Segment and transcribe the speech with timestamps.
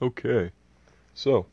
[0.00, 0.52] Okay,
[1.12, 1.46] so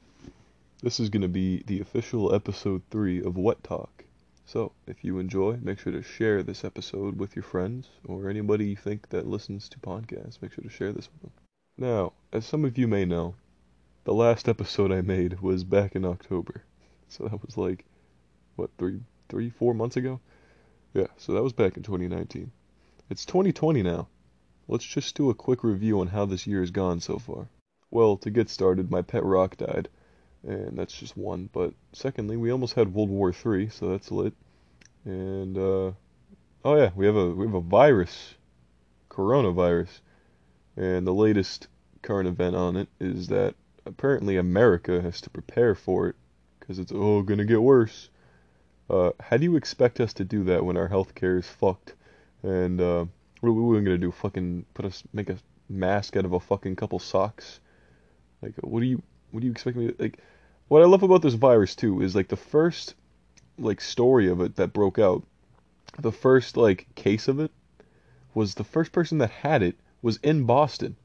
[0.83, 4.04] this is going to be the official episode 3 of What Talk.
[4.46, 8.68] So, if you enjoy, make sure to share this episode with your friends or anybody
[8.68, 10.39] you think that listens to podcasts.
[10.44, 11.31] Make sure to share this with them.
[11.76, 13.34] Now, as some of you may know,
[14.03, 16.63] the last episode I made was back in October.
[17.07, 17.84] So that was like,
[18.57, 20.20] what, three, three, four months ago?
[20.93, 22.52] Yeah, so that was back in 2019.
[23.09, 24.07] It's 2020 now.
[24.67, 27.48] Let's just do a quick review on how this year has gone so far.
[27.95, 29.88] Well, to get started, my pet rock died,
[30.44, 31.49] and that's just one.
[31.53, 34.34] But secondly, we almost had World War III, so that's lit.
[35.05, 35.91] And uh,
[36.66, 38.36] oh yeah, we have a we have a virus,
[39.09, 40.02] coronavirus,
[40.76, 41.70] and the latest
[42.02, 43.55] current event on it is that
[43.86, 46.16] apparently America has to prepare for it
[46.59, 48.09] because it's oh gonna get worse.
[48.89, 51.94] Uh, how do you expect us to do that when our healthcare is fucked?
[52.44, 53.05] And uh,
[53.39, 54.12] what are we gonna do?
[54.12, 55.38] Fucking put us make a
[55.70, 57.62] mask out of a fucking couple socks?
[58.45, 60.20] Like, what do you what do you expect me to like?
[60.67, 62.94] What I love about this virus too is like the first
[63.58, 65.23] like story of it that broke out,
[65.97, 67.50] the first like case of it
[68.36, 70.95] was the first person that had it was in Boston.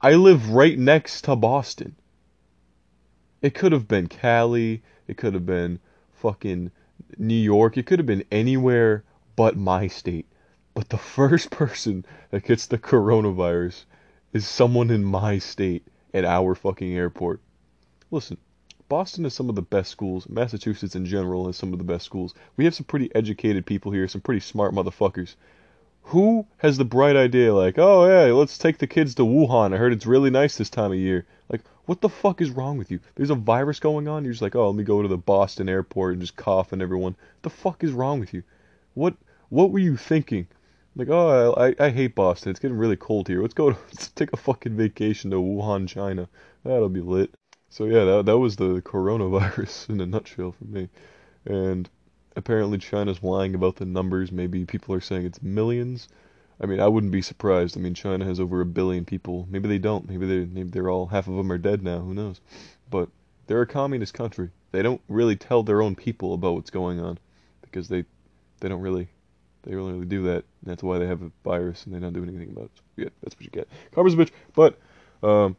[0.00, 1.94] I live right next to Boston.
[3.40, 5.78] It could have been Cali, it could have been
[6.14, 6.72] fucking
[7.18, 9.04] New York, it could have been anywhere
[9.36, 10.26] but my state.
[10.74, 13.84] But the first person that gets the coronavirus
[14.32, 17.40] is someone in my state at our fucking airport.
[18.10, 18.38] Listen,
[18.88, 20.28] Boston has some of the best schools.
[20.28, 22.34] Massachusetts in general has some of the best schools.
[22.56, 25.34] We have some pretty educated people here, some pretty smart motherfuckers.
[26.04, 29.74] Who has the bright idea like, oh yeah, let's take the kids to Wuhan.
[29.74, 31.26] I heard it's really nice this time of year.
[31.50, 33.00] Like, what the fuck is wrong with you?
[33.14, 34.24] There's a virus going on.
[34.24, 36.80] You're just like, oh, let me go to the Boston airport and just cough on
[36.80, 37.12] everyone.
[37.12, 38.42] What the fuck is wrong with you?
[38.94, 39.16] What
[39.50, 40.46] what were you thinking?
[40.98, 42.50] Like, oh, I, I hate Boston.
[42.50, 43.40] It's getting really cold here.
[43.40, 43.70] Let's go.
[43.70, 46.28] To, let's take a fucking vacation to Wuhan, China.
[46.64, 47.32] That'll be lit.
[47.70, 50.88] So yeah, that that was the coronavirus in a nutshell for me.
[51.44, 51.88] And
[52.34, 54.32] apparently China's lying about the numbers.
[54.32, 56.08] Maybe people are saying it's millions.
[56.60, 57.76] I mean, I wouldn't be surprised.
[57.76, 59.46] I mean, China has over a billion people.
[59.48, 60.08] Maybe they don't.
[60.08, 62.00] Maybe they maybe they're all half of them are dead now.
[62.00, 62.40] Who knows?
[62.90, 63.08] But
[63.46, 64.50] they're a communist country.
[64.72, 67.18] They don't really tell their own people about what's going on
[67.62, 68.04] because they
[68.58, 69.08] they don't really
[69.62, 70.44] they really do that.
[70.62, 72.80] That's why they have a virus and they don't do anything about it.
[72.96, 73.68] Yeah, that's what you get.
[73.92, 74.30] Karma's a bitch.
[74.54, 74.78] But
[75.22, 75.56] um,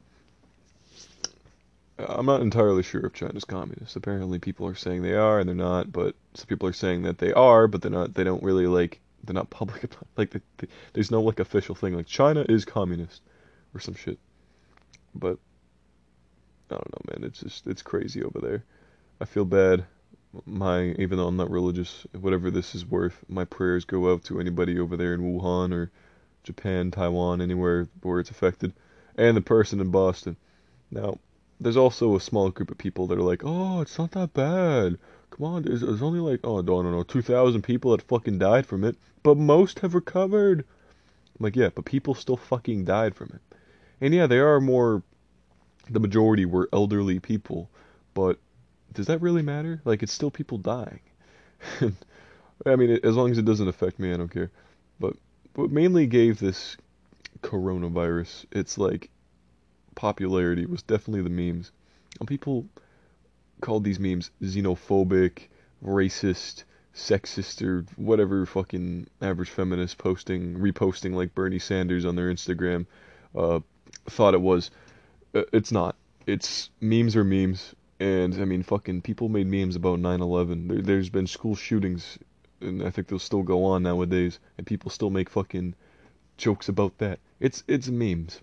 [1.98, 3.96] I'm not entirely sure if China's communist.
[3.96, 5.92] Apparently, people are saying they are and they're not.
[5.92, 8.14] But some people are saying that they are, but they're not.
[8.14, 9.02] They don't really like.
[9.24, 10.08] They're not public about.
[10.16, 13.22] Like, they, they, there's no like official thing like China is communist
[13.74, 14.18] or some shit.
[15.14, 15.38] But
[16.72, 17.24] I don't know, man.
[17.26, 18.64] It's just it's crazy over there.
[19.20, 19.86] I feel bad
[20.46, 24.40] my even though I'm not religious, whatever this is worth, my prayers go out to
[24.40, 25.92] anybody over there in Wuhan or
[26.44, 28.74] Japan, Taiwan, anywhere where it's affected,
[29.16, 30.38] and the person in Boston.
[30.92, 31.18] Now,
[31.60, 34.98] there's also a small group of people that are like, "Oh, it's not that bad.
[35.32, 38.66] Come on, there's, there's only like oh, I don't know, 2,000 people that fucking died
[38.66, 40.66] from it, but most have recovered."
[41.40, 43.56] I'm like, yeah, but people still fucking died from it.
[44.02, 45.04] And yeah, they are more.
[45.90, 47.70] The majority were elderly people,
[48.14, 48.38] but
[48.94, 49.82] does that really matter?
[49.86, 51.00] Like, it's still people dying.
[52.66, 54.52] I mean, as long as it doesn't affect me, I don't care.
[55.00, 55.16] But
[55.56, 56.78] what mainly gave this
[57.42, 59.10] coronavirus its like
[59.96, 61.72] popularity was definitely the memes.
[62.20, 62.66] And people
[63.62, 65.48] called these memes xenophobic,
[65.84, 66.64] racist,
[66.94, 72.86] sexist, or whatever fucking average feminist posting, reposting like Bernie Sanders on their Instagram
[73.36, 73.60] uh,
[74.10, 74.72] thought it was.
[75.34, 75.96] Uh, it's not.
[76.26, 77.74] It's memes are memes.
[78.00, 80.68] And I mean, fucking people made memes about 9/11.
[80.68, 82.18] There, there's been school shootings,
[82.62, 85.76] and I think they'll still go on nowadays, and people still make fucking
[86.38, 87.20] jokes about that.
[87.40, 88.42] It's it's memes.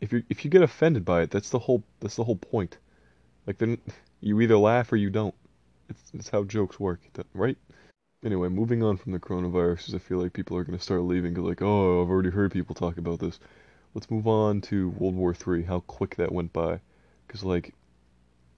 [0.00, 2.78] If you if you get offended by it, that's the whole that's the whole point.
[3.46, 3.78] Like then
[4.20, 5.34] you either laugh or you don't.
[5.88, 7.00] It's it's how jokes work,
[7.34, 7.56] right?
[8.22, 11.48] Anyway, moving on from the coronavirus, I feel like people are gonna start leaving because
[11.48, 13.40] like, oh, I've already heard people talk about this.
[13.94, 15.62] Let's move on to World War Three.
[15.62, 16.80] How quick that went by,
[17.26, 17.74] because like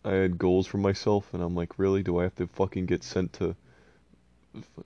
[0.04, 2.02] I had goals for myself, and I'm like, really?
[2.02, 3.54] Do I have to fucking get sent to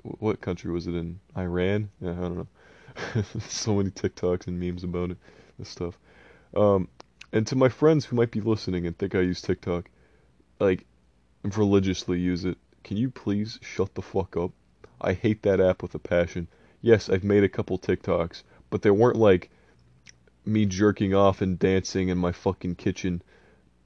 [0.02, 1.20] what country was it in?
[1.36, 1.90] Iran?
[2.00, 3.22] Yeah, I don't know.
[3.40, 5.18] so many TikToks and memes about it,
[5.58, 5.98] this stuff.
[6.54, 6.88] Um,
[7.32, 9.90] and to my friends who might be listening and think I use TikTok,
[10.60, 10.86] like,
[11.42, 14.52] religiously use it, can you please shut the fuck up?
[15.00, 16.48] I hate that app with a passion.
[16.80, 19.50] Yes, I've made a couple TikToks, but they weren't like
[20.44, 23.22] me jerking off and dancing in my fucking kitchen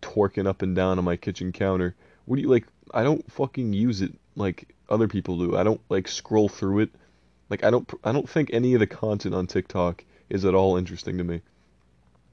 [0.03, 1.95] twerking up and down on my kitchen counter.
[2.25, 2.67] What do you like?
[2.93, 5.57] I don't fucking use it like other people do.
[5.57, 6.91] I don't like scroll through it.
[7.49, 10.77] Like I don't I don't think any of the content on TikTok is at all
[10.77, 11.43] interesting to me.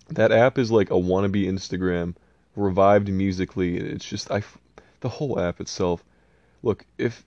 [0.09, 2.15] That app is like a wannabe Instagram
[2.55, 3.67] revived Musical.ly.
[3.67, 4.43] It's just I,
[5.01, 6.03] the whole app itself.
[6.63, 7.23] Look, if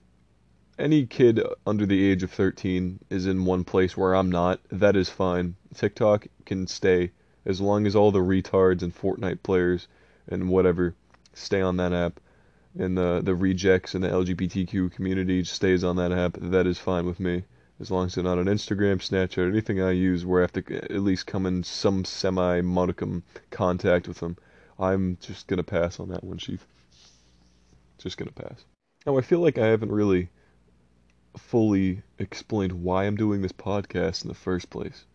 [0.77, 4.95] any kid under the age of 13 is in one place where I'm not, that
[4.95, 5.55] is fine.
[5.75, 7.11] TikTok can stay
[7.45, 9.87] as long as all the retards and Fortnite players
[10.27, 10.95] and whatever
[11.33, 12.19] stay on that app
[12.77, 17.05] and the the rejects and the LGBTQ community stays on that app, that is fine
[17.05, 17.43] with me.
[17.79, 20.75] As long as they're not on Instagram, Snapchat, anything I use where I have to
[20.75, 24.37] at least come in some semi modicum contact with them,
[24.79, 26.65] I'm just gonna pass on that one, Chief.
[27.97, 28.63] Just gonna pass.
[29.05, 30.29] Now I feel like I haven't really
[31.37, 35.05] fully explained why I'm doing this podcast in the first place.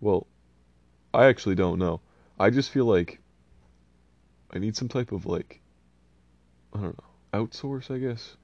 [0.00, 0.26] Well,
[1.14, 2.00] I actually don't know.
[2.38, 3.20] I just feel like
[4.52, 5.60] I need some type of like
[6.74, 8.36] I don't know, outsource, I guess,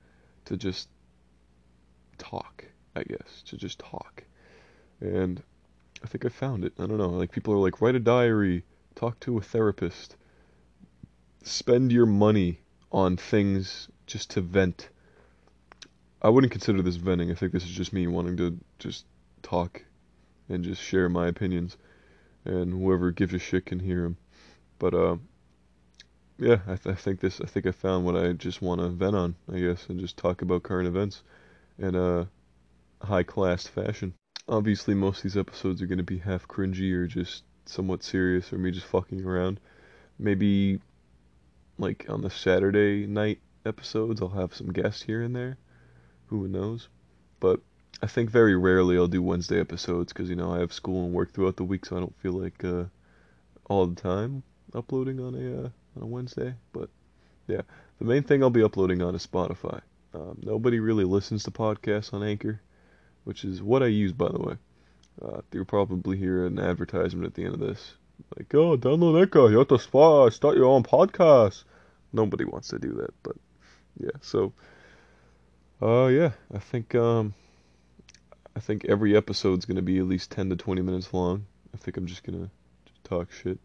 [0.47, 0.89] to just
[2.19, 2.65] talk,
[2.97, 4.25] I guess, to just talk.
[5.01, 5.43] And
[6.03, 6.73] I think I found it.
[6.79, 7.11] I don't know.
[7.11, 8.65] Like people are like write a diary,
[8.95, 10.17] talk to a therapist,
[11.43, 12.61] spend your money
[12.91, 14.89] on things just to vent.
[16.21, 17.31] I wouldn't consider this venting.
[17.31, 19.07] I think this is just me wanting to just
[19.43, 19.83] talk
[20.49, 21.77] and just share my opinions,
[22.45, 24.17] and whoever gives a shit can hear them.
[24.79, 25.17] But uh,
[26.39, 27.41] yeah, I, th- I think this.
[27.41, 29.37] I think I found what I just want to vent on.
[29.53, 31.23] I guess and just talk about current events
[31.79, 32.29] in a
[33.01, 34.15] high class fashion.
[34.49, 38.53] Obviously, most of these episodes are going to be half cringy or just somewhat serious,
[38.53, 39.61] or me just fucking around.
[40.19, 40.81] Maybe
[41.79, 45.59] like on the Saturday night episodes, I'll have some guests here and there.
[46.27, 46.89] Who knows?
[47.41, 47.61] But
[48.03, 51.15] I think very rarely I'll do Wednesday episodes because you know I have school and
[51.15, 52.85] work throughout the week, so I don't feel like uh,
[53.69, 54.43] all the time
[54.75, 56.55] uploading on a uh, on a Wednesday.
[56.73, 56.89] But
[57.47, 57.63] yeah,
[57.99, 59.81] the main thing I'll be uploading on is Spotify.
[60.15, 62.61] Um, nobody really listens to podcasts on Anchor,
[63.25, 64.57] which is what I use, by the way.
[65.21, 67.95] Uh, you'll probably hear an advertisement at the end of this,
[68.37, 69.49] like, "Oh, download that guy.
[69.49, 71.65] You have to spot, start your own podcast."
[72.13, 73.37] Nobody wants to do that, but
[73.99, 74.11] yeah.
[74.21, 74.53] So,
[75.81, 77.35] uh, yeah, I think um,
[78.55, 81.47] I think every episode's gonna be at least 10 to 20 minutes long.
[81.75, 82.51] I think I'm just gonna
[83.05, 83.59] talk shit.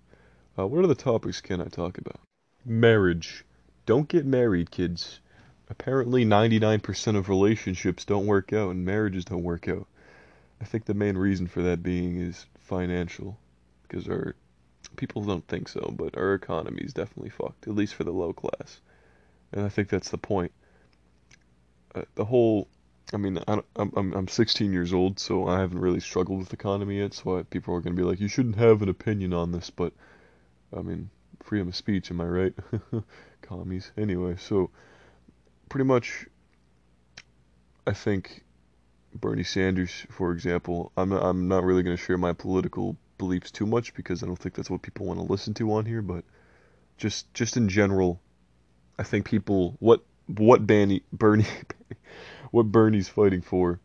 [0.57, 2.19] Uh, what other topics can I talk about?
[2.65, 3.45] Marriage.
[3.85, 5.19] Don't get married, kids.
[5.69, 9.85] Apparently, 99% of relationships don't work out and marriages don't work out.
[10.59, 13.37] I think the main reason for that being is financial.
[13.83, 14.35] Because our
[14.95, 18.33] people don't think so, but our economy is definitely fucked, at least for the low
[18.33, 18.81] class.
[19.51, 20.51] And I think that's the point.
[21.93, 22.67] Uh, the whole
[23.13, 23.63] I mean, I, am
[23.95, 27.13] I'm I'm 16 years old, so I haven't really struggled with economy yet.
[27.13, 29.93] So I, people are gonna be like, you shouldn't have an opinion on this, but
[30.75, 31.09] I mean,
[31.43, 32.53] freedom of speech, am I right?
[33.41, 33.91] Commies.
[33.97, 34.69] Anyway, so
[35.69, 36.25] pretty much,
[37.85, 38.43] I think
[39.13, 43.65] Bernie Sanders, for example, I'm I'm not really going to share my political beliefs too
[43.65, 46.01] much because I don't think that's what people want to listen to on here.
[46.01, 46.23] But
[46.97, 48.19] just just in general,
[48.99, 51.47] I think people what what Bernie Bernie
[52.51, 53.79] what Bernie's fighting for.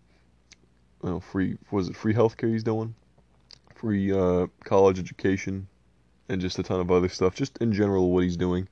[1.00, 2.94] Well, free was it free healthcare he's doing,
[3.74, 5.66] free uh, college education,
[6.32, 7.34] and just a ton of other stuff.
[7.34, 8.68] Just in general, what he's doing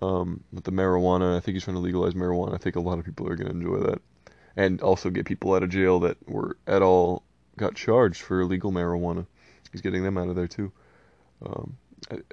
[0.00, 1.36] um, with the marijuana.
[1.36, 2.54] I think he's trying to legalize marijuana.
[2.54, 4.00] I think a lot of people are going to enjoy that,
[4.56, 7.22] and also get people out of jail that were at all
[7.56, 9.26] got charged for illegal marijuana.
[9.70, 10.72] He's getting them out of there too.
[11.44, 11.76] Um,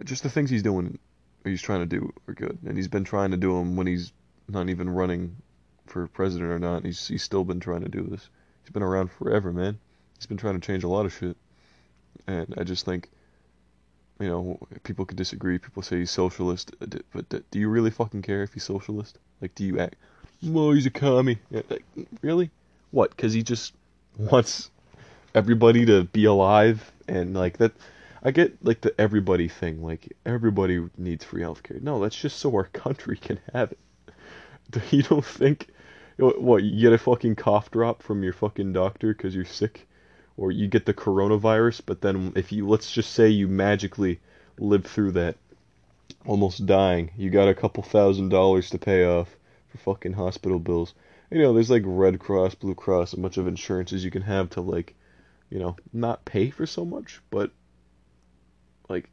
[0.03, 0.99] just the things he's doing,
[1.43, 4.11] he's trying to do are good, and he's been trying to do them when he's
[4.47, 5.35] not even running
[5.85, 6.85] for president or not.
[6.85, 8.29] He's he's still been trying to do this.
[8.63, 9.79] He's been around forever, man.
[10.18, 11.37] He's been trying to change a lot of shit,
[12.27, 13.09] and I just think
[14.19, 15.57] you know, people could disagree.
[15.57, 19.18] People say he's socialist, uh, but do you really fucking care if he's socialist?
[19.42, 19.95] Like, do you act?
[20.44, 21.40] Well, he's a commie.
[21.52, 21.83] Like,
[22.21, 22.49] really?
[22.92, 23.11] What?
[23.11, 23.73] Because he just
[24.18, 24.69] wants
[25.33, 27.71] everybody to be alive and like that.
[28.21, 29.81] I get like the everybody thing.
[29.81, 31.81] Like everybody needs free healthcare.
[31.81, 33.80] No, that's just so our country can have it.
[34.69, 35.68] Do You don't think?
[36.18, 36.64] What?
[36.64, 39.88] You get a fucking cough drop from your fucking doctor because you're sick?
[40.39, 44.21] Or you get the coronavirus, but then if you let's just say you magically
[44.57, 45.35] live through that
[46.25, 49.35] almost dying, you got a couple thousand dollars to pay off
[49.67, 50.93] for fucking hospital bills.
[51.29, 54.49] You know, there's like Red Cross, Blue Cross, a bunch of insurances you can have
[54.51, 54.95] to like,
[55.49, 57.51] you know, not pay for so much, but
[58.87, 59.09] like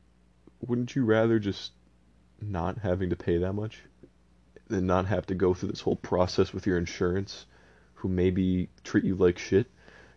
[0.64, 1.72] wouldn't you rather just
[2.40, 3.82] not having to pay that much
[4.68, 7.46] than not have to go through this whole process with your insurance
[7.94, 9.66] who maybe treat you like shit?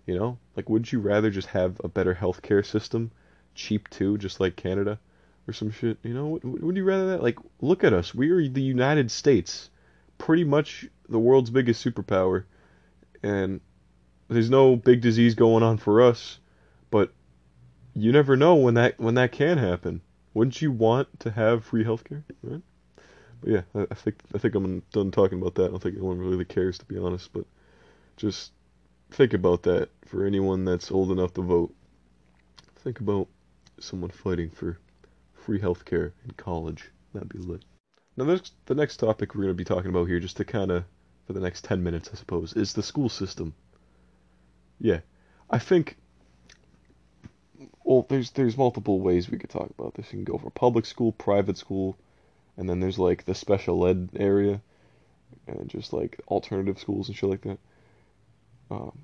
[0.10, 3.12] You know, like wouldn't you rather just have a better healthcare system,
[3.54, 4.98] cheap too, just like Canada,
[5.48, 6.00] or some shit?
[6.02, 7.22] You know, would, you rather that?
[7.22, 8.16] Like, look at us.
[8.16, 9.70] We are the United States,
[10.18, 12.46] pretty much the world's biggest superpower,
[13.22, 13.62] and
[14.30, 16.40] there's no big disease going on for us,
[16.90, 17.14] but
[17.94, 20.02] you never know when that when that can happen.
[20.34, 22.24] Wouldn't you want to have free healthcare?
[22.42, 22.64] Right?
[23.42, 25.66] But yeah, I, I think I think I'm done talking about that.
[25.66, 27.46] I don't think anyone really cares to be honest, but
[28.18, 28.54] just
[29.12, 31.74] think about that for anyone that's old enough to vote.
[32.78, 33.28] Think about
[33.80, 34.80] someone fighting for
[35.34, 36.90] free healthcare in college.
[37.14, 37.64] That'd be lit.
[38.18, 40.72] Now, this, the next topic we're going to be talking about here, just to kind
[40.72, 40.84] of,
[41.26, 43.54] for the next 10 minutes, I suppose, is the school system.
[44.80, 45.00] Yeah,
[45.50, 45.98] I think,
[47.84, 50.08] well, there's there's multiple ways we could talk about this.
[50.08, 51.98] You can go for public school, private school,
[52.56, 54.62] and then there's like the special ed area,
[55.48, 57.60] and just like alternative schools and shit like that.
[58.72, 58.98] Um,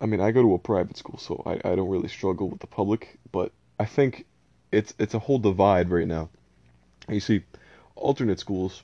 [0.00, 2.60] I mean, I go to a private school, so I, I don't really struggle with
[2.60, 4.26] the public, but I think
[4.72, 6.30] it's it's a whole divide right now.
[7.08, 7.42] You see,
[7.96, 8.82] alternate schools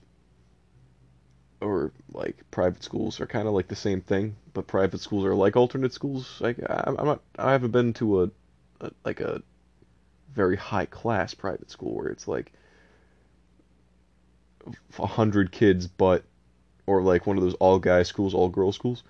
[1.60, 5.34] or like private schools are kind of like the same thing, but private schools are
[5.34, 6.38] like alternate schools.
[6.40, 8.30] Like I'm not, I haven't been to a,
[8.80, 9.42] a like a
[10.34, 12.52] very high class private school where it's like
[14.98, 16.24] a hundred kids, but
[16.86, 19.02] or like one of those all guy schools, all girl schools.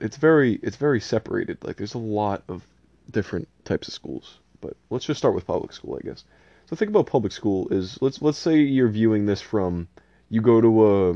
[0.00, 1.58] It's very it's very separated.
[1.62, 2.66] Like there's a lot of
[3.10, 4.38] different types of schools.
[4.60, 6.24] But let's just start with public school, I guess.
[6.66, 9.88] So think about public school is let's let's say you're viewing this from
[10.28, 11.10] you go to a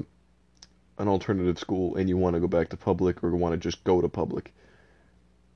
[1.03, 3.83] an alternative school and you want to go back to public or want to just
[3.85, 4.53] go to public.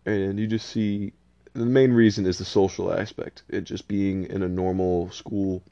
[0.07, 1.13] And you just see
[1.53, 3.43] the main reason is the social aspect.
[3.49, 5.63] It just being in a normal school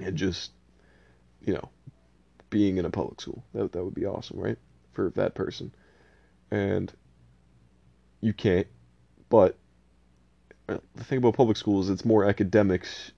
[0.00, 0.50] and just
[1.40, 1.68] you know
[2.50, 3.44] being in a public school.
[3.54, 4.58] That that would be awesome, right?
[4.92, 5.72] For that person.
[6.56, 6.92] And
[8.20, 8.66] you can't
[9.28, 9.56] but
[10.66, 13.12] the thing about public schools, it's more academics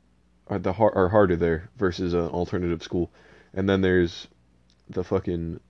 [0.48, 3.10] are the are harder there versus an alternative school,
[3.54, 4.28] and then there's
[4.88, 5.60] the fucking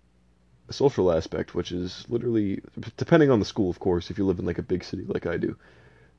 [0.70, 2.60] social aspect, which is literally
[2.96, 4.10] depending on the school, of course.
[4.10, 5.56] If you live in like a big city like I do,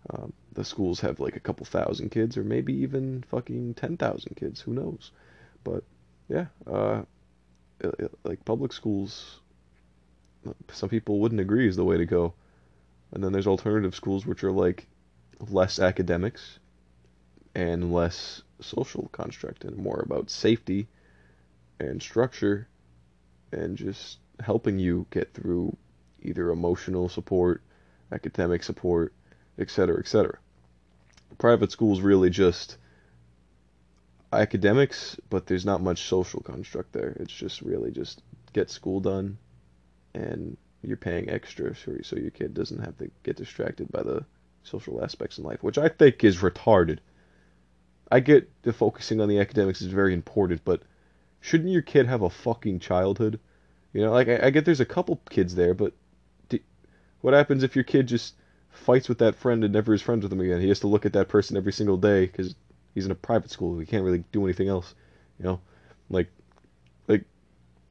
[0.10, 4.36] um, the schools have like a couple thousand kids, or maybe even fucking ten thousand
[4.36, 4.62] kids.
[4.62, 5.12] Who knows?
[5.64, 5.84] But
[6.28, 7.04] yeah, uh,
[7.80, 9.40] it, like public schools,
[10.72, 12.34] some people wouldn't agree is the way to go,
[13.12, 14.88] and then there's alternative schools which are like
[15.50, 16.60] less academics
[17.56, 20.88] and less social construct and more about safety
[21.80, 22.68] and structure
[23.52, 25.76] and just helping you get through
[26.22, 27.62] either emotional support,
[28.12, 29.14] academic support,
[29.58, 30.38] etc., etc.
[31.38, 32.78] Private schools really just
[34.32, 37.16] academics, but there's not much social construct there.
[37.20, 38.22] It's just really just
[38.54, 39.38] get school done
[40.14, 44.26] and you're paying extra so your kid doesn't have to get distracted by the
[44.64, 47.00] social aspects in life, which I think is retarded.
[48.12, 50.82] I get the focusing on the academics is very important, but
[51.42, 53.40] shouldn't your kid have a fucking childhood?
[53.94, 55.94] You know, like I, I get there's a couple kids there, but
[56.50, 56.60] do,
[57.22, 58.36] what happens if your kid just
[58.72, 60.62] fights with that friend and never is friends with him again?
[60.62, 62.56] He has to look at that person every single day because
[62.96, 63.78] he's in a private school.
[63.78, 64.96] He can't really do anything else.
[65.38, 65.62] You know,
[66.10, 66.39] like like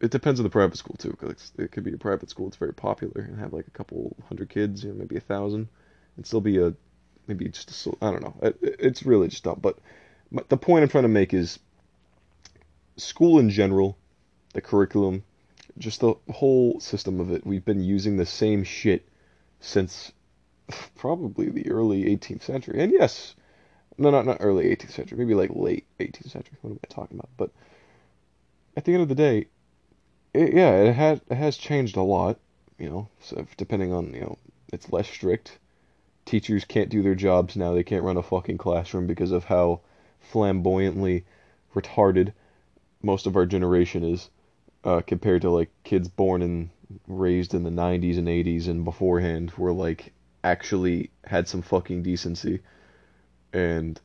[0.00, 1.12] it depends on the private school too.
[1.12, 4.16] Cause it could be a private school that's very popular and have like a couple
[4.28, 5.68] hundred kids, you know, maybe a thousand
[6.16, 6.74] and still be a
[7.26, 8.34] maybe just a, I don't know.
[8.42, 9.60] It, it's really just dumb.
[9.60, 9.78] But
[10.48, 11.58] the point I'm trying to make is
[12.96, 13.96] school in general,
[14.54, 15.24] the curriculum,
[15.78, 17.46] just the whole system of it.
[17.46, 19.08] We've been using the same shit
[19.60, 20.12] since
[20.96, 22.80] probably the early 18th century.
[22.82, 23.34] And yes,
[23.96, 26.58] no, not not early 18th century, maybe like late 18th century.
[26.62, 27.30] What am I talking about?
[27.36, 27.50] But
[28.76, 29.46] at the end of the day,
[30.38, 32.38] it, yeah, it had it has changed a lot.
[32.78, 34.38] You know, so depending on you know,
[34.72, 35.58] it's less strict
[36.28, 37.72] teachers can't do their jobs now.
[37.72, 39.80] They can't run a fucking classroom because of how
[40.20, 41.24] flamboyantly
[41.74, 42.32] retarded
[43.02, 44.28] most of our generation is
[44.84, 46.68] uh, compared to like kids born and
[47.06, 50.12] raised in the 90s and 80s and beforehand were like
[50.44, 52.60] actually had some fucking decency.
[53.54, 53.98] And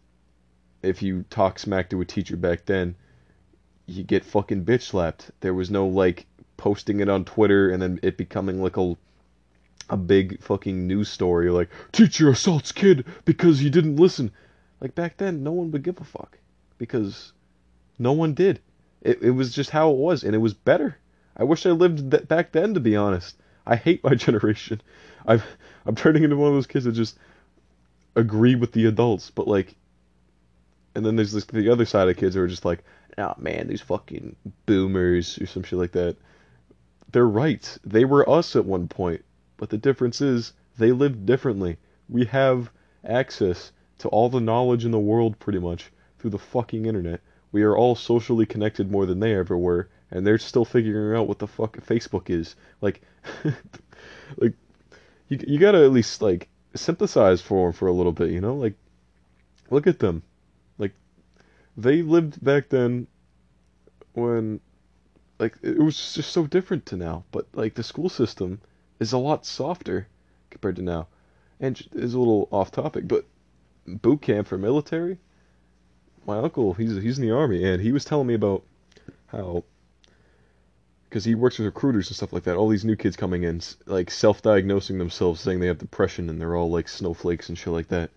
[0.81, 2.95] if you talk smack to a teacher back then,
[3.85, 5.31] you get fucking bitch slapped.
[5.41, 6.25] There was no like
[6.57, 8.95] posting it on Twitter and then it becoming like a
[9.89, 14.31] a big fucking news story like teacher assaults kid because he didn't listen.
[14.79, 16.37] Like back then, no one would give a fuck
[16.77, 17.33] because
[17.99, 18.59] no one did.
[19.01, 20.97] It it was just how it was, and it was better.
[21.35, 23.35] I wish I lived back then, to be honest.
[23.65, 24.81] I hate my generation.
[25.25, 25.41] I'm
[25.85, 27.17] I'm turning into one of those kids that just
[28.15, 29.75] agree with the adults, but like,
[30.95, 32.83] and then there's this, the other side of kids who are just like,
[33.17, 34.35] oh man, these fucking
[34.65, 36.17] boomers or some shit like that.
[37.11, 37.77] They're right.
[37.85, 39.23] They were us at one point.
[39.57, 41.77] But the difference is they live differently.
[42.09, 42.71] We have
[43.03, 47.21] access to all the knowledge in the world pretty much through the fucking internet.
[47.51, 51.27] We are all socially connected more than they ever were, and they're still figuring out
[51.27, 52.55] what the fuck Facebook is.
[52.81, 53.01] Like,
[54.37, 54.53] like
[55.29, 58.55] you you gotta at least like sympathize for them for a little bit, you know?
[58.55, 58.73] Like,
[59.69, 60.23] look at them.
[61.75, 63.07] They lived back then
[64.13, 64.59] when
[65.39, 67.23] like it was just so different to now.
[67.31, 68.61] But like the school system
[68.99, 70.07] is a lot softer
[70.49, 71.07] compared to now,
[71.59, 73.07] and is a little off topic.
[73.07, 73.25] But
[73.87, 75.19] boot camp for military,
[76.25, 78.63] my uncle he's he's in the army, and he was telling me about
[79.27, 79.63] how
[81.09, 82.55] because he works with recruiters and stuff like that.
[82.55, 86.55] All these new kids coming in, like self-diagnosing themselves, saying they have depression, and they're
[86.55, 88.11] all like snowflakes and shit like that.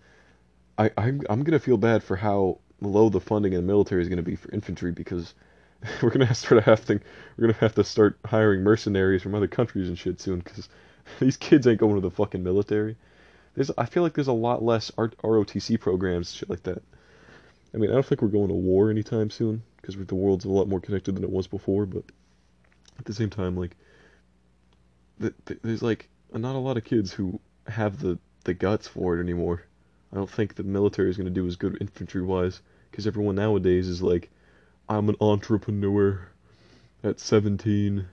[0.77, 4.09] I I'm I'm gonna feel bad for how low the funding in the military is
[4.09, 5.33] gonna be for infantry because
[6.01, 7.01] we're have to start having
[7.37, 10.69] we're gonna have to start hiring mercenaries from other countries and shit soon because
[11.19, 12.95] these kids ain't going to the fucking military.
[13.55, 16.81] There's I feel like there's a lot less ROTC programs shit like that.
[17.73, 20.49] I mean I don't think we're going to war anytime soon because the world's a
[20.49, 22.03] lot more connected than it was before, but
[22.99, 23.75] at the same time, like,
[25.19, 29.17] the, the, there's like not a lot of kids who have the the guts for
[29.17, 29.63] it anymore.
[30.11, 33.35] I don't think the military is going to do as good infantry wise because everyone
[33.35, 34.29] nowadays is like,
[34.87, 36.29] I'm an entrepreneur
[37.03, 38.05] at 17.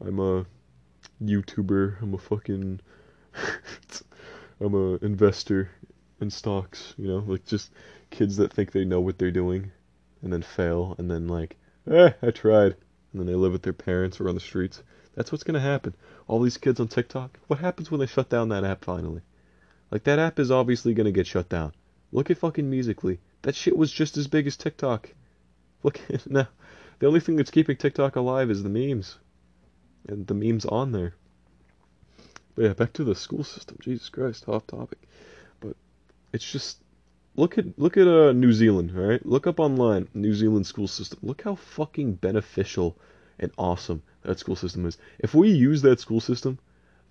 [0.00, 0.46] I'm a
[1.22, 2.00] YouTuber.
[2.02, 2.80] I'm a fucking
[4.60, 5.70] I'm a investor
[6.20, 7.72] in stocks, you know, like just
[8.10, 9.70] kids that think they know what they're doing
[10.22, 11.56] and then fail and then like,
[11.90, 12.76] eh, I tried
[13.12, 14.82] and then they live with their parents or on the streets.
[15.14, 15.94] That's what's gonna happen.
[16.26, 17.38] All these kids on TikTok.
[17.48, 19.22] What happens when they shut down that app finally?
[19.92, 21.74] Like that app is obviously gonna get shut down.
[22.12, 23.18] Look at fucking Musical.ly.
[23.42, 25.12] That shit was just as big as TikTok.
[25.82, 26.48] Look at now.
[26.98, 29.18] The only thing that's keeping TikTok alive is the memes.
[30.08, 31.14] And the memes on there.
[32.54, 33.76] But yeah, back to the school system.
[33.82, 34.98] Jesus Christ, off topic.
[35.60, 35.76] But
[36.32, 36.78] it's just
[37.36, 39.24] look at look at uh, New Zealand, all right?
[39.26, 41.18] Look up online New Zealand school system.
[41.22, 42.96] Look how fucking beneficial
[43.38, 44.96] and awesome that school system is.
[45.18, 46.58] If we use that school system,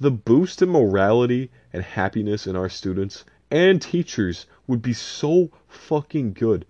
[0.01, 6.34] the boost in morality and happiness in our students and teachers would be so fucking
[6.34, 6.65] good.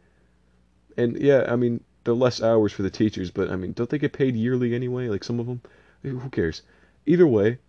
[0.98, 4.00] And yeah, I mean, they're less hours for the teachers, but I mean, don't they
[4.00, 5.08] get paid yearly anyway?
[5.08, 5.62] Like some of them?
[6.04, 6.62] Who cares?
[7.06, 7.60] Either way,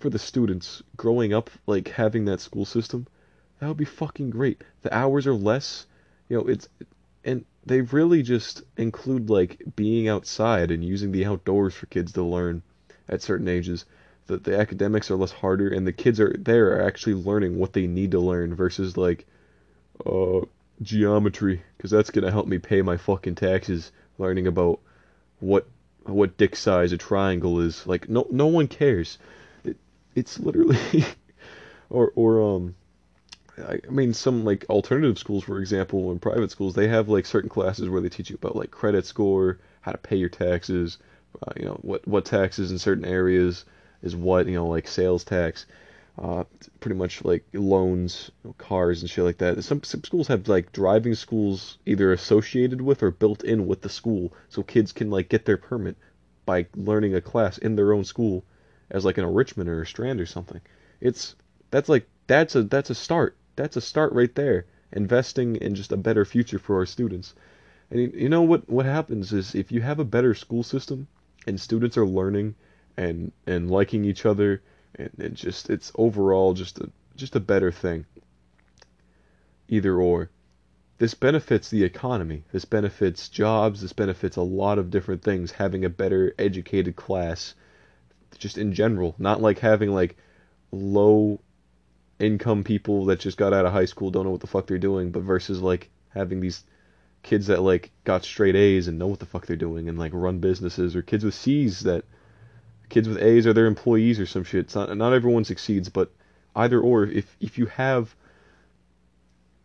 [0.00, 3.06] for the students growing up like having that school system,
[3.58, 4.64] that would be fucking great.
[4.80, 5.86] The hours are less,
[6.30, 6.70] you know, it's
[7.22, 12.22] and they really just include like being outside and using the outdoors for kids to
[12.22, 12.62] learn
[13.10, 13.84] at certain ages.
[14.26, 17.72] That the academics are less harder and the kids are there are actually learning what
[17.72, 19.26] they need to learn versus like
[20.06, 20.40] uh
[20.80, 24.80] geometry because that's gonna help me pay my fucking taxes learning about
[25.40, 25.66] what
[26.04, 27.86] what dick size a triangle is.
[27.86, 29.18] Like no no one cares.
[29.64, 29.76] It,
[30.14, 30.78] it's literally
[31.90, 32.74] or or um
[33.58, 37.50] I mean, some like alternative schools, for example, in private schools, they have like certain
[37.50, 40.98] classes where they teach you about like credit score, how to pay your taxes,
[41.46, 43.64] uh, you know, what what taxes in certain areas
[44.02, 45.66] is what, you know, like sales tax,
[46.18, 46.44] uh,
[46.80, 49.62] pretty much like loans, you know, cars and shit like that.
[49.64, 53.88] Some, some schools have like driving schools either associated with or built in with the
[53.88, 55.96] school, so kids can like get their permit
[56.44, 58.44] by learning a class in their own school
[58.90, 60.60] as like an enrichment or a strand or something.
[61.00, 61.34] It's
[61.70, 64.66] that's like that's a that's a start that's a start right there.
[64.92, 67.34] Investing in just a better future for our students.
[67.90, 71.08] And you know what what happens is if you have a better school system
[71.46, 72.54] and students are learning
[72.96, 74.62] and and liking each other
[74.94, 78.06] and, and just it's overall just a just a better thing.
[79.68, 80.30] Either or.
[80.98, 82.44] This benefits the economy.
[82.52, 83.80] This benefits jobs.
[83.80, 85.52] This benefits a lot of different things.
[85.52, 87.54] Having a better educated class,
[88.38, 90.16] just in general, not like having like
[90.70, 91.40] low
[92.18, 94.78] income people that just got out of high school don't know what the fuck they're
[94.78, 96.62] doing, but versus like having these
[97.22, 100.12] kids that like got straight A's and know what the fuck they're doing and like
[100.14, 102.04] run businesses or kids with C's that
[102.92, 104.66] kids with A's are their employees or some shit.
[104.66, 106.12] It's not not everyone succeeds, but
[106.54, 108.14] either or if if you have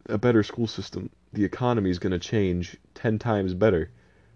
[0.07, 3.91] a better school system, the economy is going to change 10 times better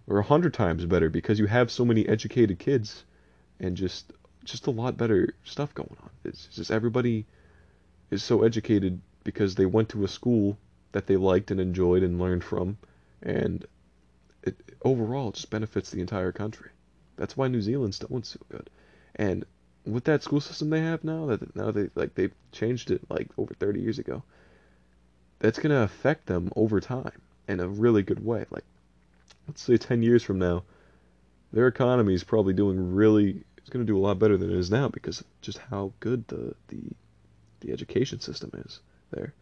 [0.08, 3.06] or a 100 times better because you have so many educated kids
[3.62, 4.12] and just
[4.44, 6.10] just a lot better stuff going on.
[6.26, 7.26] It's just everybody
[8.10, 10.58] is so educated because they went to a school
[10.92, 12.78] that they liked and enjoyed and learned from,
[13.24, 13.66] and
[14.44, 16.72] it overall it just benefits the entire country.
[17.16, 18.70] That's why New Zealand's doing so good.
[19.16, 19.46] And
[19.86, 23.30] with that school system they have now, that now they like they've changed it like
[23.38, 24.24] over 30 years ago.
[25.40, 28.46] That's gonna affect them over time in a really good way.
[28.52, 28.64] Like,
[29.48, 30.64] let's say 10 years from now,
[31.52, 33.44] their economy is probably doing really.
[33.58, 36.28] It's gonna do a lot better than it is now because of just how good
[36.28, 36.82] the the
[37.62, 38.80] the education system is
[39.12, 39.34] there.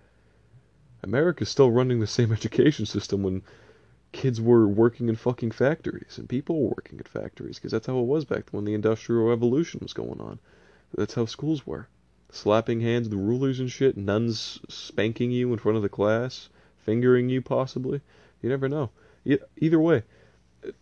[1.04, 3.42] America's still running the same education system when
[4.12, 8.00] kids were working in fucking factories and people were working at factories because that's how
[8.00, 10.40] it was back when the industrial revolution was going on.
[10.96, 11.88] That's how schools were.
[12.32, 17.30] Slapping hands, the rulers and shit, nuns spanking you in front of the class, fingering
[17.30, 18.02] you possibly.
[18.42, 18.90] You never know.
[19.58, 20.04] Either way,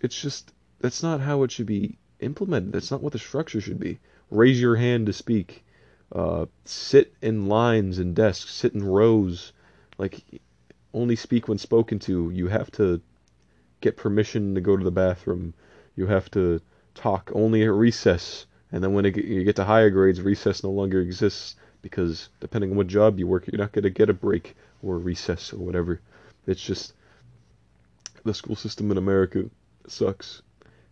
[0.01, 2.73] it's just that's not how it should be implemented.
[2.73, 3.99] That's not what the structure should be.
[4.29, 5.63] Raise your hand to speak.
[6.11, 8.53] Uh, sit in lines and desks.
[8.53, 9.53] Sit in rows.
[9.97, 10.23] Like
[10.93, 12.29] only speak when spoken to.
[12.29, 13.01] You have to
[13.81, 15.53] get permission to go to the bathroom.
[15.95, 16.61] You have to
[16.95, 18.45] talk only at recess.
[18.71, 22.71] And then when it, you get to higher grades, recess no longer exists because depending
[22.71, 25.53] on what job you work, you're not going to get a break or a recess
[25.53, 26.01] or whatever.
[26.45, 26.93] It's just
[28.23, 29.45] the school system in America
[29.87, 30.41] sucks.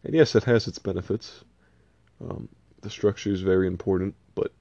[0.03, 1.43] And yes, it has its benefits.
[2.21, 2.47] Um,
[2.81, 4.51] the structure is very important, but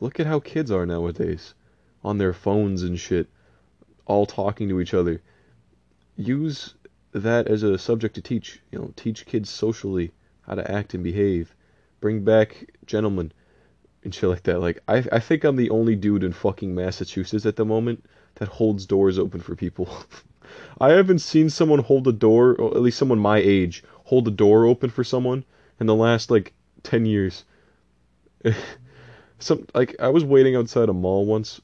[0.00, 1.54] look at how kids are nowadays
[2.02, 3.28] on their phones and shit,
[4.06, 5.20] all talking to each other.
[6.16, 6.74] Use
[7.14, 8.60] that as a subject to teach.
[8.70, 11.54] You know, teach kids socially how to act and behave.
[12.00, 13.32] Bring back gentlemen
[14.02, 14.60] and shit like that.
[14.60, 18.04] Like I, I think I'm the only dude in fucking Massachusetts at the moment
[18.36, 19.88] that holds doors open for people.
[20.80, 24.30] I haven't seen someone hold a door, or at least someone my age, hold a
[24.30, 25.44] door open for someone
[25.80, 27.44] in the last like ten years.
[29.38, 31.60] Some like I was waiting outside a mall once,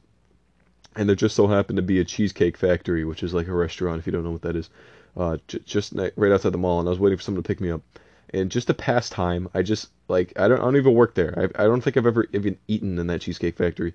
[1.00, 3.98] and there just so happened to be a cheesecake factory, which is like a restaurant
[3.98, 4.68] if you don't know what that is,
[5.16, 7.58] uh, j- just right outside the mall, and I was waiting for someone to pick
[7.58, 7.80] me up,
[8.34, 11.32] and just to pass time, I just like I don't I don't even work there.
[11.56, 13.94] I I don't think I've ever even eaten in that cheesecake factory,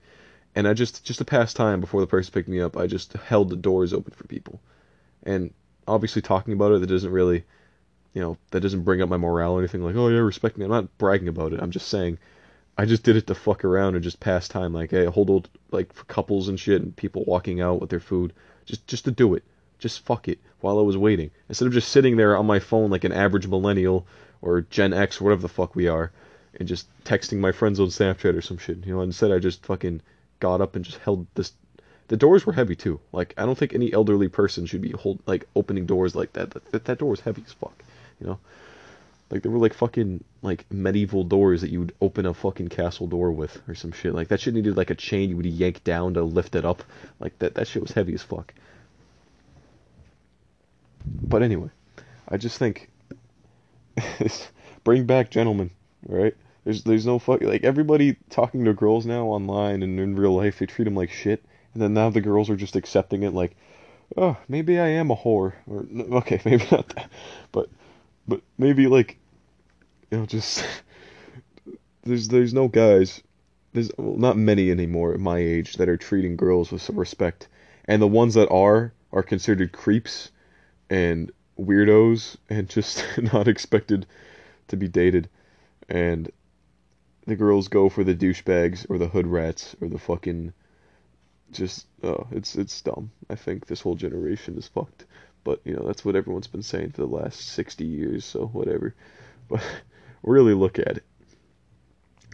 [0.56, 3.14] and I just just to pass time before the person picked me up, I just
[3.14, 4.60] held the doors open for people,
[5.22, 5.54] and
[5.88, 7.44] obviously talking about it that doesn't really,
[8.16, 10.66] you know, that doesn't bring up my morale or anything like oh yeah respect me.
[10.66, 11.60] I'm not bragging about it.
[11.62, 12.18] I'm just saying.
[12.78, 15.50] I just did it to fuck around and just pass time, like hey, hold old
[15.72, 18.34] like for couples and shit and people walking out with their food,
[18.66, 19.44] just just to do it,
[19.80, 22.90] just fuck it while I was waiting instead of just sitting there on my phone
[22.90, 24.06] like an average millennial
[24.42, 26.12] or Gen X, or whatever the fuck we are,
[26.60, 28.86] and just texting my friends on Snapchat or some shit.
[28.86, 30.02] You know, instead I just fucking
[30.40, 31.54] got up and just held this.
[32.08, 33.00] The doors were heavy too.
[33.12, 36.52] Like I don't think any elderly person should be hold like opening doors like that.
[36.72, 37.84] That that door was heavy as fuck.
[38.20, 38.40] You know,
[39.30, 43.08] like they were like fucking like medieval doors that you would open a fucking castle
[43.08, 44.14] door with or some shit.
[44.14, 46.84] Like that shit needed like a chain you would yank down to lift it up.
[47.20, 48.54] Like that that shit was heavy as fuck.
[51.06, 51.70] But anyway,
[52.30, 52.90] I just think
[54.84, 55.72] bring back gentlemen,
[56.08, 56.36] right?
[56.64, 60.60] There's there's no fuck like everybody talking to girls now online and in real life
[60.60, 63.56] they treat them like shit, and then now the girls are just accepting it like,
[64.18, 65.86] oh maybe I am a whore or
[66.18, 67.10] okay maybe not that,
[67.52, 67.70] but
[68.28, 69.18] but maybe like,
[70.12, 70.66] you know just
[72.04, 73.22] there's there's no guys
[73.76, 77.48] there's well, not many anymore at my age that are treating girls with some respect,
[77.86, 80.32] and the ones that are are considered creeps
[80.90, 84.06] and weirdos and just not expected
[84.70, 85.30] to be dated.
[85.90, 86.32] And
[87.28, 90.54] the girls go for the douchebags or the hood rats or the fucking
[91.52, 93.12] just oh, it's it's dumb.
[93.30, 95.06] I think this whole generation is fucked.
[95.46, 98.94] But you know, that's what everyone's been saying for the last 60 years, so whatever.
[99.48, 99.64] But
[100.24, 101.04] really look at it.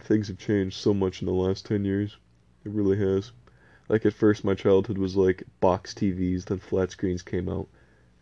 [0.02, 2.16] Things have changed so much in the last 10 years.
[2.64, 3.32] It really has.
[3.90, 7.68] Like at first my childhood was like box TVs, then flat screens came out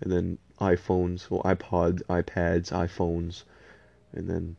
[0.01, 3.45] and then iPhones, well, iPods, iPads, iPhones,
[4.13, 4.57] and then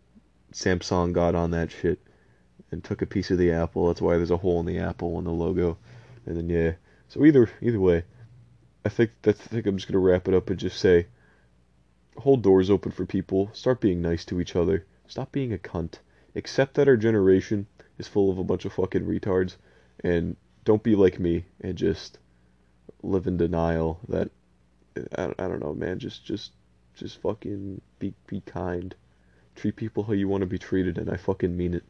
[0.53, 1.99] Samsung got on that shit
[2.71, 3.87] and took a piece of the apple.
[3.87, 5.77] That's why there's a hole in the apple on the logo.
[6.25, 6.73] And then yeah,
[7.09, 8.03] so either either way,
[8.83, 11.07] I think that I think I'm just gonna wrap it up and just say,
[12.17, 13.49] hold doors open for people.
[13.53, 14.85] Start being nice to each other.
[15.07, 15.99] Stop being a cunt.
[16.35, 17.67] Accept that our generation
[17.97, 19.57] is full of a bunch of fucking retards,
[20.03, 22.17] and don't be like me and just
[23.03, 24.29] live in denial that
[25.17, 25.99] I, I don't know, man.
[25.99, 26.51] Just just
[26.95, 28.95] just fucking be be kind.
[29.55, 31.83] Treat people how you want to be treated, and I fucking mean it.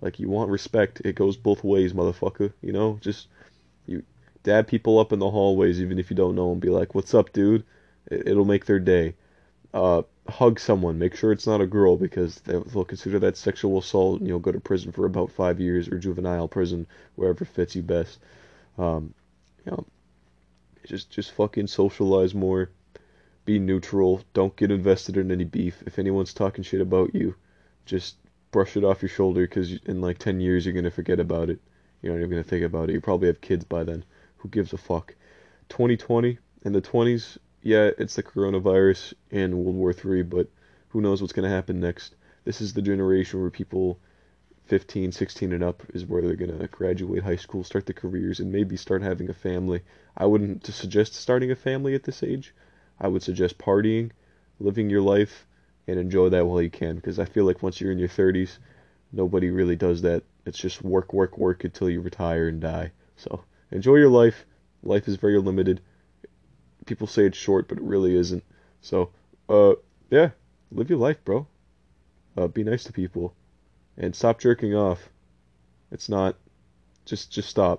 [0.00, 2.52] Like you want respect, it goes both ways, motherfucker.
[2.62, 3.28] You know, just
[3.86, 4.04] you
[4.42, 6.58] dab people up in the hallways, even if you don't know them.
[6.58, 7.64] Be like, "What's up, dude?"
[8.10, 9.14] It, will make their day.
[9.74, 10.98] Uh, hug someone.
[10.98, 14.52] Make sure it's not a girl because they'll consider that sexual assault, and you'll go
[14.52, 18.18] to prison for about five years or juvenile prison, wherever fits you best.
[18.78, 19.12] Um,
[19.64, 19.86] you know,
[20.86, 22.70] just just fucking socialize more.
[23.44, 24.22] Be neutral.
[24.34, 25.82] Don't get invested in any beef.
[25.86, 27.34] If anyone's talking shit about you,
[27.86, 28.16] just
[28.50, 31.50] brush it off your shoulder because in like 10 years you're going to forget about
[31.50, 31.60] it.
[32.02, 32.92] You're not even going to think about it.
[32.92, 34.04] You probably have kids by then.
[34.38, 35.14] Who gives a fuck?
[35.68, 40.48] 2020 in the 20s, yeah, it's the coronavirus and World War III, but
[40.88, 42.14] who knows what's going to happen next.
[42.44, 43.98] This is the generation where people
[44.66, 48.38] 15, 16 and up is where they're going to graduate high school, start their careers,
[48.38, 49.82] and maybe start having a family.
[50.16, 52.54] I wouldn't suggest starting a family at this age.
[53.00, 54.10] I would suggest partying,
[54.60, 55.46] living your life,
[55.86, 56.96] and enjoy that while you can.
[56.96, 58.58] Because I feel like once you're in your 30s,
[59.12, 60.22] nobody really does that.
[60.44, 62.92] It's just work, work, work until you retire and die.
[63.16, 64.44] So enjoy your life.
[64.82, 65.80] Life is very limited.
[66.86, 68.44] People say it's short, but it really isn't.
[68.80, 69.10] So,
[69.48, 69.74] uh,
[70.10, 70.30] yeah,
[70.70, 71.46] live your life, bro.
[72.36, 73.34] Uh, be nice to people,
[73.96, 75.08] and stop jerking off.
[75.90, 76.36] It's not.
[77.04, 77.76] Just, just stop.